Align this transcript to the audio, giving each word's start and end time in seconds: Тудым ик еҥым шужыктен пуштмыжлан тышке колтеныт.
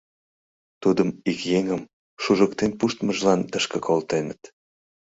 Тудым 0.81 1.09
ик 1.31 1.39
еҥым 1.57 1.81
шужыктен 2.23 2.71
пуштмыжлан 2.79 3.39
тышке 3.51 3.77
колтеныт. 3.87 4.41